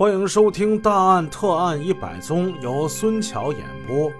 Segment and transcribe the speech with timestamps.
[0.00, 4.10] 欢迎收听《大案特案一百宗》，由孙桥演播。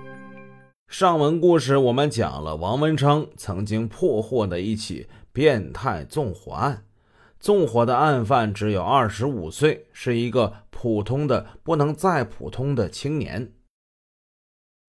[0.88, 6.84] 上文故事我们讲了王文昌曾经破获的一起变态纵火案，
[7.38, 13.50] 纵火的案犯只有二十五岁，是一个普通的不能再普通的青年。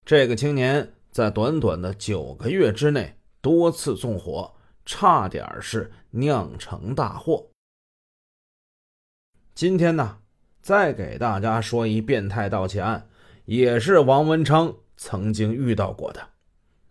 [0.06, 4.54] 这个青年在短短的九个月之内多次纵火，
[4.86, 7.48] 差点是酿成大祸。
[9.56, 10.18] 今天呢，
[10.62, 13.08] 再给大家说一变态盗窃案，
[13.46, 16.30] 也是王文昌曾经遇到过的。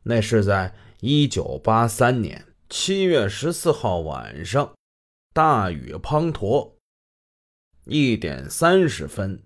[0.03, 4.73] 那是在一九八三年七月十四号晚上，
[5.33, 6.73] 大雨滂沱，
[7.85, 9.43] 一点三十分。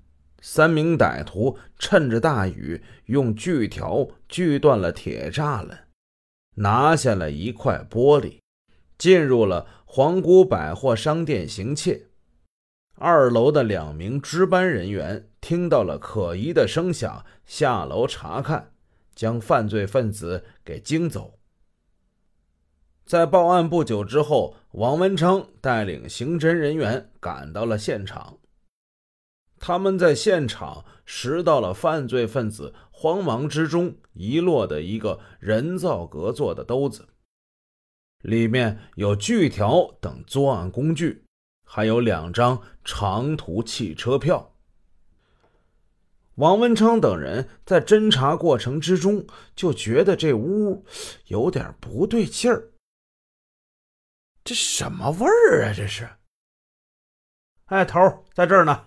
[0.47, 5.89] 三名歹徒趁着大雨，用锯条锯断了铁栅栏，
[6.57, 8.41] 拿下了一块玻璃，
[8.99, 12.09] 进入了皇姑百货商店行窃。
[12.97, 18.73] 二楼的两名值班人员听到了可疑的声响，下楼查看，
[19.15, 21.39] 将犯罪分子给惊走。
[23.05, 28.39] 在报案不久之后，王文昌带领刑侦人员赶到了现场。
[29.59, 37.09] 他们在现场拾到了犯罪分子慌忙之中遗落的一个人造革做的兜子，
[38.23, 41.25] 里面有锯条等作案工具，
[41.65, 44.53] 还有两张长途汽车票。
[46.37, 50.85] 王文昌等人在侦查过程之中就觉得这屋
[51.27, 52.73] 有点不对劲儿，
[54.43, 55.73] 这什么味儿啊？
[55.73, 56.09] 这是？
[57.67, 58.85] 哎，头在这儿呢。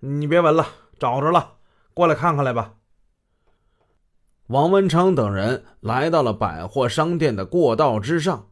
[0.00, 0.68] 你别闻了，
[0.98, 1.56] 找着了，
[1.94, 2.74] 过来看看来吧。
[4.48, 8.50] 王文昌等人来到了百货商店的过道之上，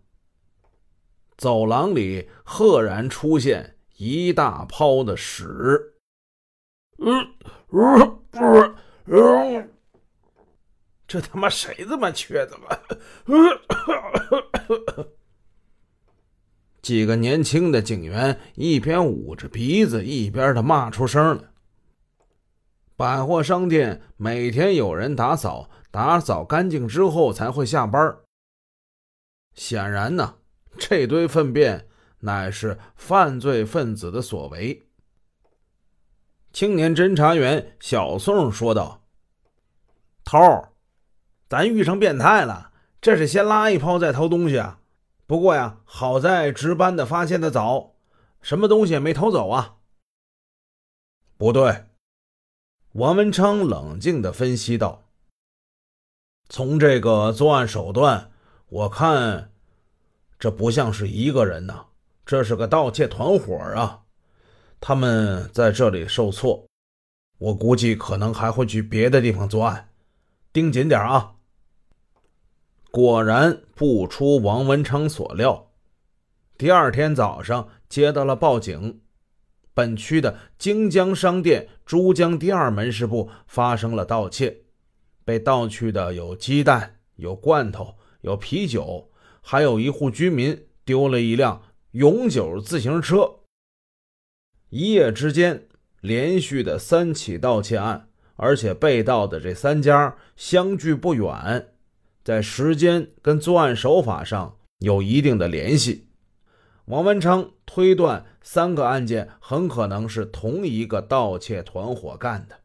[1.36, 5.94] 走廊里赫然出现一大泡的屎。
[6.98, 7.24] 嗯，
[7.68, 8.74] 嗯，
[9.06, 9.70] 嗯，
[11.06, 12.66] 这他妈谁这么缺的嘛？
[16.82, 21.48] 几个年轻的警员一边捂着鼻子，一边的骂出声来。
[22.96, 28.18] 百货商店每天有人打扫，打扫干净之后才会下班。
[29.54, 30.38] 显然呢，
[30.76, 31.86] 这堆粪便
[32.22, 34.88] 乃是犯罪分子的所为。
[36.52, 39.04] 青年侦查员小宋说道
[40.24, 40.72] ：“头儿，
[41.48, 44.80] 咱遇上变态了，这是先拉一泡再偷东西啊。”
[45.26, 47.94] 不过呀，好在值班的发现的早，
[48.42, 49.76] 什么东西也没偷走啊。
[51.38, 51.86] 不对，
[52.92, 55.08] 王文昌冷静的分析道
[56.50, 58.30] ：“从这个作案手段，
[58.68, 59.52] 我看
[60.38, 61.86] 这不像是一个人呐，
[62.24, 64.00] 这是个盗窃团伙啊。
[64.80, 66.66] 他们在这里受挫，
[67.38, 69.90] 我估计可能还会去别的地方作案，
[70.52, 71.34] 盯紧点啊。”
[72.90, 75.70] 果然不出王文昌所料，
[76.58, 79.00] 第二天早上接到了报警，
[79.72, 84.64] 本区的京江商店珠江第二门市部发生了盗窃，
[85.24, 93.40] 被盗去的有鸡蛋、有罐头、有啤酒，还有一户居民丢了一辆永久自行车。
[94.70, 95.68] 一夜之间，
[96.00, 101.74] 连续的三起盗窃案，而且被盗的这三家相距不远。
[102.24, 106.08] 在时间跟作案手法上有一定的联系，
[106.86, 112.60] 王文昌推断三个案件很可能是同一个盗窃团伙干的。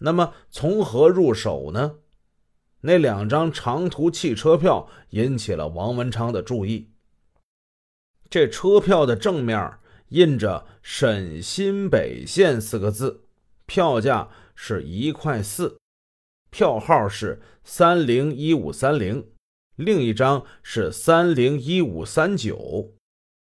[0.00, 1.94] 那么从何入手呢？
[2.82, 6.90] 那两张长途汽车票引起了王文昌的注意。
[8.30, 9.72] 这车票的正面
[10.10, 13.24] 印着“沈新北线”四个字，
[13.66, 15.76] 票价是一块四。
[16.48, 19.26] 票号是三零一五三零，
[19.74, 22.94] 另一张是三零一五三九。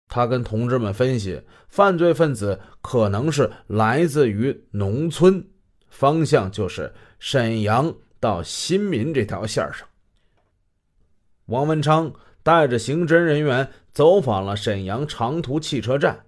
[0.08, 5.48] 他跟同志们分析，犯罪分子可能是来自于农村，
[5.90, 9.88] 方向就是沈阳到新民这条线上。
[11.46, 16.26] 王文昌带着刑侦人员走访了沈阳长途汽车站，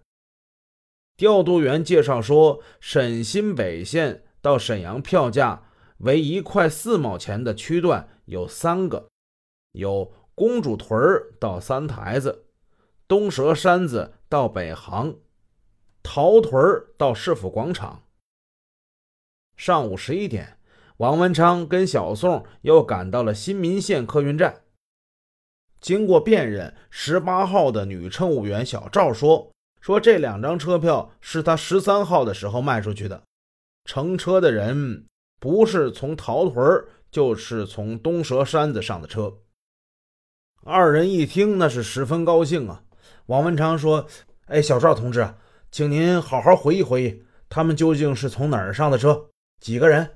[1.15, 5.65] 调度员介绍说，沈新北线到沈阳票价。
[5.99, 9.07] 为一块四毛钱的区段有三个，
[9.71, 12.47] 有公主屯儿到三台子，
[13.07, 15.15] 东蛇山子到北航，
[16.01, 18.03] 桃屯儿到市府广场。
[19.55, 20.59] 上午十一点，
[20.97, 24.62] 王文昌跟小宋又赶到了新民县客运站。
[25.83, 29.51] 经过辨认，十八号的女乘务员小赵说，
[29.81, 33.21] 说这两张车票是他十三号的时候卖出去的，
[33.83, 35.05] 乘车的人
[35.41, 36.63] 不是从桃屯
[37.11, 39.39] 就是从东蛇山子上的车。
[40.63, 42.81] 二人一听，那是十分高兴啊。
[43.25, 44.07] 王文昌说
[44.47, 45.33] ：“哎，小赵同志，
[45.69, 49.29] 请您好好回忆回忆，他们究竟是从哪儿上的车？
[49.59, 50.09] 几个人？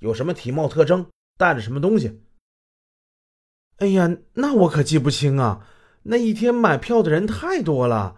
[0.00, 1.06] 有什么体貌特征？
[1.38, 2.20] 带着什么东西？”
[3.78, 5.66] 哎呀，那我可记不清啊！
[6.04, 8.16] 那一天买票的人太多了，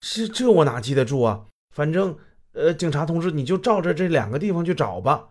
[0.00, 1.46] 是这我哪记得住啊？
[1.74, 2.16] 反正，
[2.52, 5.30] 呃，警察同志，你就照着这两个地方去找吧。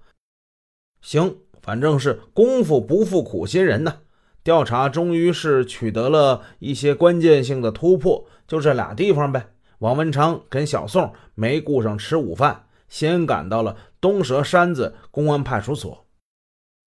[1.01, 3.99] 行，反正是功夫不负苦心人呐。
[4.43, 9.53] 调查终于是取得了一些关键性的突破，就这俩地方呗。
[9.79, 16.05] 王文昌跟小宋没顾上吃午饭，先赶到了东蛇山子公安派出所。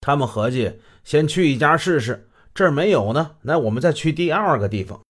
[0.01, 2.28] 他们合计先去一家试试，
[2.59, 5.01] 这儿没有呢，那我们再去第二个地方。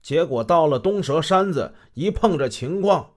[0.00, 3.12] 结果到了东蛇山子，一碰这情况，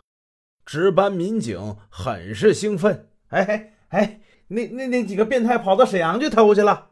[0.65, 3.09] 值班民警很是兴奋。
[3.29, 6.89] 哎哎哎，那那那几个变态跑到沈阳去偷去了。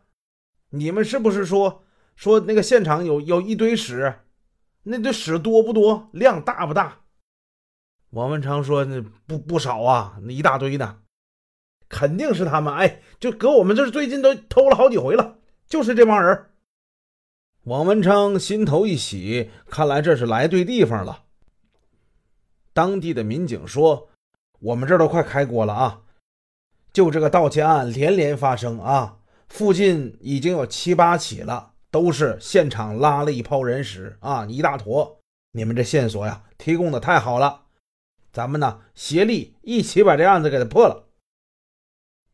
[0.69, 1.83] 你们是不是说
[2.15, 4.19] 说那个现场有有一堆屎？
[4.83, 6.09] 那堆屎多不多？
[6.13, 7.01] 量大不大？
[8.11, 10.99] 王文昌说：“那不不少啊，那一大堆呢，
[11.89, 12.73] 肯定是他们。
[12.73, 16.47] 哎，就搁我们这最近都偷了好几回了，就是这帮人。”
[17.65, 21.23] 王文昌心头一喜，看来这是来对地方了。
[22.73, 24.09] 当地的民警说
[24.59, 26.01] ：“我们这都快开锅了啊！
[26.94, 35.21] 就这个盗窃案连连发生啊！”附近已经有七八起了，都是现场拉了一泡人屎啊，一大坨。
[35.51, 37.65] 你们这线索呀，提供的太好了，
[38.33, 41.07] 咱们呢协力一起把这案子给他破了。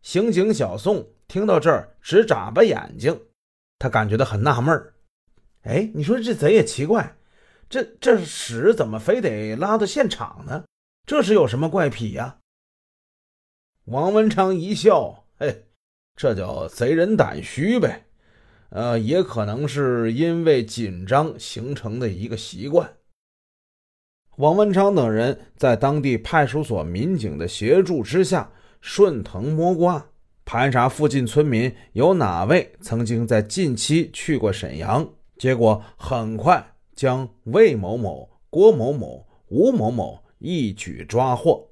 [0.02, 3.18] 刑警小宋听到这儿直眨巴眼睛，
[3.80, 4.94] 他感觉到很纳闷儿。
[5.62, 7.16] 哎，你说这贼也奇怪，
[7.70, 10.66] 这这屎怎么非得拉到现场呢？
[11.08, 12.40] 这是有什么怪癖呀？
[13.86, 15.68] 王文昌一笑，嘿。
[16.18, 18.08] 这叫贼人胆虚呗，
[18.72, 22.98] 呃，也可能是因为紧张形成的一个习惯。
[24.36, 28.52] 王文昌等人在当地派出所民警的协助之下，
[28.82, 30.11] 顺藤摸瓜，
[30.46, 35.08] 盘查附近村民有哪位曾经在近期去过沈阳。
[35.38, 41.70] 结果很快将魏某某、郭某某、吴某某一举抓获。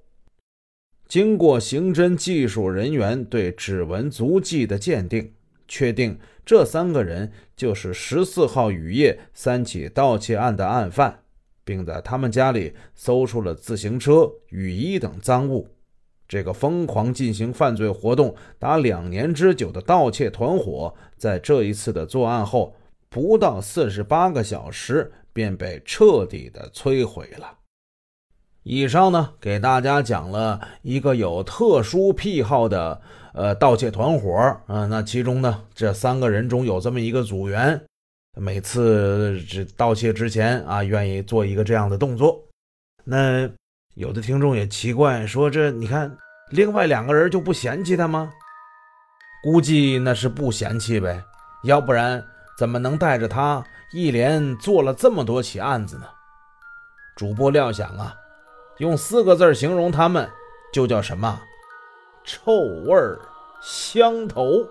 [1.07, 5.33] 经过刑侦技术人员对指纹足迹的鉴定，
[5.68, 11.24] 确定这三个人就是十四号雨夜三起盗窃案的案犯，
[11.63, 15.68] 并在他们家里搜出了自行车、雨衣等赃物。
[16.29, 22.75] 这个疯狂进行犯罪活动达两年之久的盗窃团伙，在这一次的作案后，
[23.09, 27.55] 不到四十八个小时便被彻底的摧毁了。
[28.61, 33.01] 以上呢，给大家讲了一个有特殊癖好的
[33.33, 34.31] 呃盗窃团伙
[34.67, 34.85] 啊。
[34.85, 37.81] 那其中呢，这三个人中有这么一个组员，
[38.39, 42.43] 每次这盗窃之前啊，愿意做一个这样的动作。
[43.05, 43.49] 那
[43.95, 46.15] 有的听众也奇怪，说这你看
[46.51, 48.31] 另外两个人就不嫌弃他吗？
[49.44, 51.24] 估计那是不嫌弃呗，
[51.63, 52.24] 要不然
[52.57, 56.06] 怎么能带着他一连做了这么多起案子呢？
[57.15, 58.15] 主播料想啊。
[58.77, 60.30] 用四个字形容他们，
[60.71, 61.42] 就叫什么？
[62.24, 62.53] 臭
[62.85, 63.19] 味儿
[63.61, 64.66] 相投。